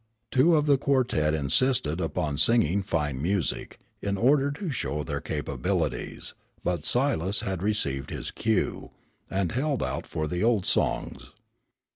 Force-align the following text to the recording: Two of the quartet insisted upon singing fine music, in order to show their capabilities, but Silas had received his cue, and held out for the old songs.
Two 0.31 0.55
of 0.55 0.65
the 0.65 0.79
quartet 0.79 1.35
insisted 1.35 2.01
upon 2.01 2.35
singing 2.39 2.81
fine 2.81 3.21
music, 3.21 3.77
in 4.01 4.17
order 4.17 4.49
to 4.49 4.71
show 4.71 5.03
their 5.03 5.21
capabilities, 5.21 6.33
but 6.63 6.85
Silas 6.87 7.41
had 7.41 7.61
received 7.61 8.09
his 8.09 8.31
cue, 8.31 8.89
and 9.29 9.51
held 9.51 9.83
out 9.83 10.07
for 10.07 10.27
the 10.27 10.43
old 10.43 10.65
songs. 10.65 11.29